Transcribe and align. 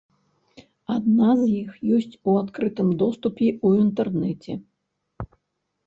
Адна 0.95 1.29
з 1.41 1.59
іх 1.59 1.71
ёсць 1.99 2.19
у 2.27 2.29
адкрытым 2.41 2.89
доступе 3.05 3.45
ў 3.65 3.87
інтэрнэце. 3.87 4.53